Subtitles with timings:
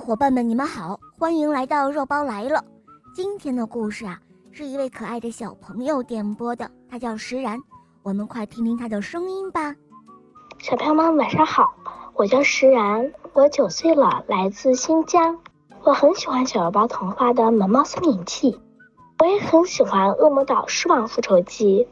[0.00, 2.64] 伙伴们，你们好，欢迎来到肉包来了。
[3.14, 4.18] 今天的故事啊，
[4.50, 7.60] 是一位可爱的小朋友点播的，他叫石然，
[8.02, 9.76] 我们快听听他的声音吧。
[10.58, 11.74] 小朋友们晚上好，
[12.14, 15.38] 我叫石然，我九岁了，来自新疆。
[15.84, 18.52] 我很喜欢小肉包童话的《萌猫森林记》，
[19.18, 21.86] 我也很喜欢《恶魔岛狮王复仇记》。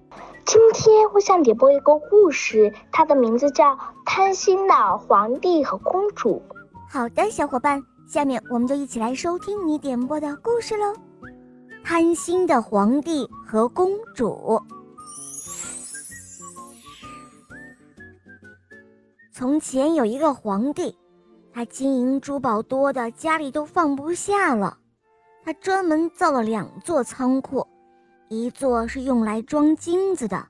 [0.47, 6.43] 今天我想点播一个故事，它的名字叫《贪心的皇帝和公主》。
[6.91, 10.95] 好的，小伙伴，下面我们就一起来收听你点播的故事喽。
[11.85, 14.59] 贪心的皇帝和公主。
[19.31, 20.97] 从前有一个皇帝，
[21.53, 24.79] 他金银珠宝多的家里都放不下了，
[25.45, 27.67] 他专门造了两座仓库。
[28.31, 30.49] 一座是用来装金子的，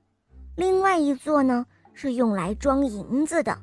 [0.55, 3.59] 另外一座呢是用来装银子的。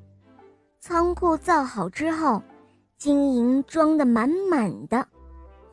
[0.82, 2.42] 仓库造好之后，
[2.98, 5.08] 金银装得满满的，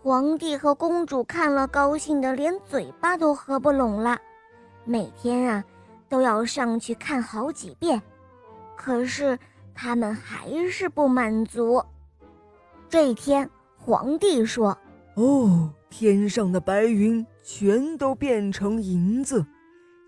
[0.02, 4.18] 皇帝和公主看了高兴的连嘴巴都合不拢了，
[4.84, 5.64] 每天啊
[6.08, 8.00] 都要上去看好几遍。
[8.76, 9.38] 可是
[9.74, 11.82] 他们还是不满足。
[12.88, 14.76] 这一天，皇帝说
[15.14, 19.44] ：“哦。”天上的白云全都变成银子，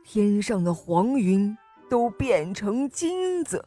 [0.02, 1.54] 天上的黄云
[1.90, 3.62] 都变成金子，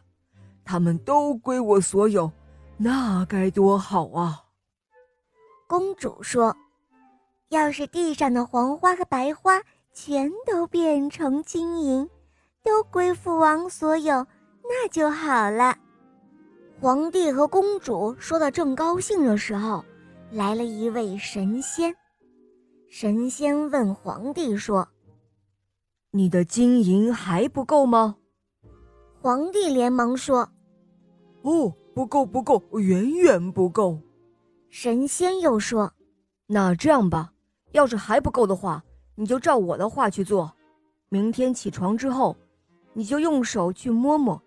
[0.66, 2.32] 他们都归我所有，
[2.78, 4.44] 那该多好啊！
[5.68, 6.56] 公主说
[7.50, 9.60] ：“要是地上的黄花和白花
[9.94, 12.08] 全都变成金银，
[12.64, 14.26] 都归父王所有，
[14.64, 15.76] 那就好了。”
[16.80, 19.84] 皇帝和公主说的正高兴的时候，
[20.32, 21.96] 来了一位神仙。
[22.90, 24.88] 神仙问皇帝说
[26.12, 28.18] ：“你的金银还不够吗？”
[29.20, 30.48] 皇帝连忙说
[31.42, 34.00] ：“哦，不够，不够，远远不够。”
[34.70, 35.92] 神仙又说
[36.48, 37.32] ：“那这样吧，
[37.72, 38.84] 要是还不够的话，
[39.16, 40.52] 你就照我的话去做。
[41.10, 42.36] 明天起床之后，
[42.94, 44.42] 你就用手去摸摸，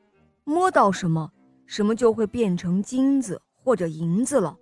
[0.44, 1.31] 摸到什么，
[1.66, 4.56] 什么就会变成金子或者银子了。”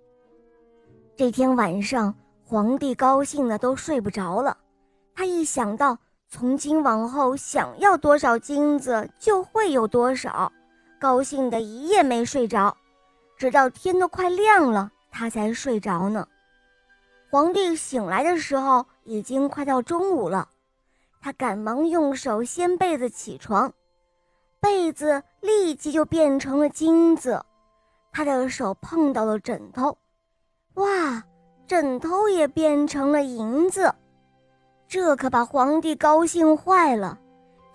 [1.15, 2.13] 这天晚上。
[2.51, 4.57] 皇帝高兴的都睡不着了，
[5.13, 5.95] 他一想到
[6.27, 10.51] 从今往后想要多少金子就会有多少，
[10.99, 12.75] 高兴的一夜没睡着，
[13.37, 16.27] 直到天都快亮了，他才睡着呢。
[17.31, 20.49] 皇帝醒来的时候已经快到中午了，
[21.21, 23.71] 他赶忙用手掀被子起床，
[24.59, 27.43] 被子立即就变成了金子，
[28.11, 29.97] 他的手碰到了枕头，
[30.75, 31.23] 哇！
[31.67, 33.93] 枕头也变成了银子，
[34.87, 37.19] 这可把皇帝高兴坏了。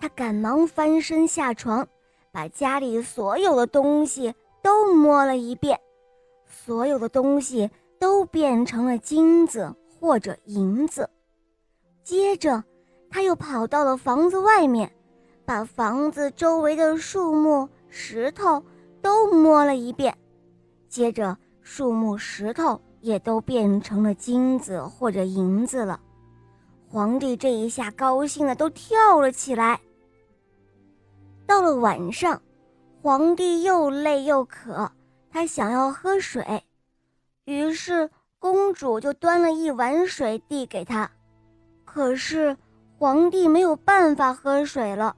[0.01, 1.87] 他赶忙翻身下床，
[2.35, 5.79] 把家里所有的东西都摸了一遍，
[6.45, 11.09] 所有的东西都变成了金子或者银子。
[12.03, 12.61] 接着，
[13.09, 14.91] 他又跑到了房子外面，
[15.45, 18.61] 把房子周围的树木、石头
[19.01, 20.13] 都摸了一遍，
[20.89, 22.81] 接着树木、石头。
[23.01, 25.99] 也都变成了金子或者银子了，
[26.89, 29.79] 皇帝这一下高兴的都跳了起来。
[31.47, 32.41] 到了晚上，
[33.01, 34.91] 皇帝又累又渴，
[35.29, 36.63] 他想要喝水，
[37.45, 41.09] 于是公主就端了一碗水递给他。
[41.83, 42.57] 可是
[42.97, 45.15] 皇帝没有办法喝水了，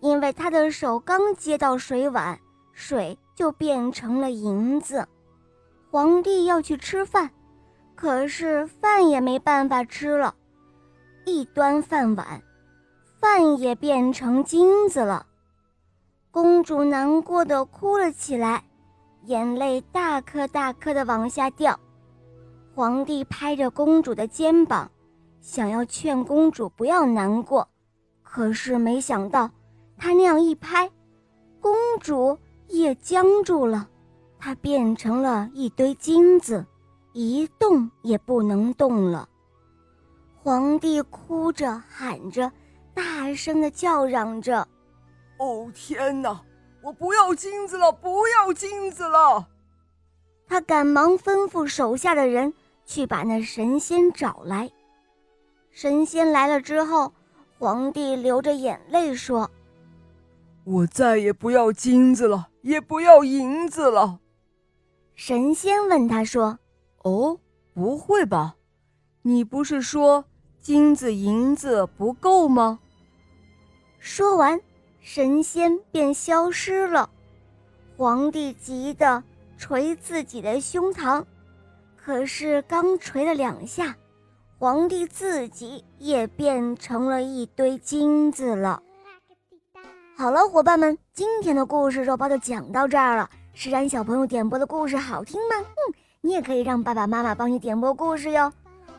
[0.00, 2.38] 因为他的手刚接到水碗，
[2.72, 5.06] 水就变成了银子。
[5.90, 7.30] 皇帝要去吃饭，
[7.96, 10.34] 可是饭也没办法吃了。
[11.24, 12.42] 一端饭碗，
[13.20, 15.26] 饭也变成金子了。
[16.32, 18.62] 公主难过的哭了起来，
[19.24, 21.78] 眼泪大颗大颗的往下掉。
[22.74, 24.88] 皇帝拍着公主的肩膀，
[25.40, 27.66] 想要劝公主不要难过，
[28.22, 29.50] 可是没想到，
[29.98, 30.88] 他那样一拍，
[31.60, 32.38] 公主
[32.68, 33.88] 也僵住了。
[34.38, 36.64] 她变成了一堆金子，
[37.12, 39.28] 一动也不能动了。
[40.42, 42.50] 皇帝哭着喊着，
[42.94, 44.66] 大声的叫嚷着
[45.40, 46.38] ：“哦天哪！
[46.82, 49.48] 我不要金子了，不要金子了！”
[50.46, 52.52] 他赶忙吩咐手下的人
[52.84, 54.70] 去把那神仙找来。
[55.70, 57.14] 神仙来了之后，
[57.58, 59.50] 皇帝流着眼泪说
[60.64, 64.20] ：“我再也不要金子了，也不要银子了。”
[65.16, 66.58] 神仙问他说
[67.02, 67.38] ：“哦，
[67.72, 68.56] 不会吧？
[69.22, 70.24] 你不是说
[70.60, 72.80] 金子银子不够吗？”
[74.00, 74.60] 说完，
[75.00, 77.08] 神仙便消失了。
[77.96, 79.22] 皇帝急得
[79.58, 81.24] 捶自己的胸膛，
[81.96, 83.96] 可是刚捶了两下，
[84.58, 88.82] 皇帝自己也变成了一堆金子了。
[90.16, 93.28] 好了，伙伴们，今天的故事肉包就讲到这儿了。
[93.52, 95.56] 施然小朋友点播的故事好听吗？
[95.60, 98.52] 嗯，你也可以让爸爸妈妈帮你点播故事哟。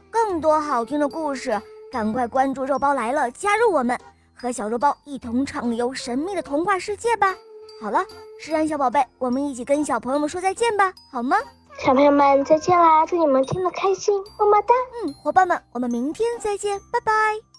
[0.09, 1.59] 更多好听的故事，
[1.91, 3.97] 赶快关注肉包来了，加入我们，
[4.41, 7.35] 和小肉包一同畅游神秘的童话世界吧。
[7.79, 8.03] 好了，
[8.39, 11.37] 诗然小宝贝，我们一起跟小朋友们说再见吧，好吗？
[11.77, 13.05] 小朋友们再见啦！
[13.05, 14.73] 祝你们听得开心，么么哒。
[15.03, 17.50] 嗯，伙伴们，我们明天再见，拜拜。